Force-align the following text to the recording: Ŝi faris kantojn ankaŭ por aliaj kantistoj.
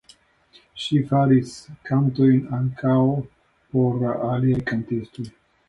Ŝi 0.83 1.01
faris 1.11 1.51
kantojn 1.91 2.41
ankaŭ 2.61 2.97
por 3.75 4.11
aliaj 4.33 4.67
kantistoj. 4.75 5.31